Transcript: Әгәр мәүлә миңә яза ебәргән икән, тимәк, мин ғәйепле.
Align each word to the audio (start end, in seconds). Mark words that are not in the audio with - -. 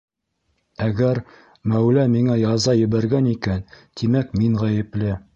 Әгәр 0.85 1.19
мәүлә 1.73 2.05
миңә 2.13 2.37
яза 2.43 2.75
ебәргән 2.79 3.27
икән, 3.33 3.61
тимәк, 4.01 4.33
мин 4.41 4.57
ғәйепле. 4.63 5.13